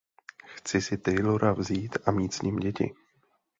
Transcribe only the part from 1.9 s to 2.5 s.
a mít s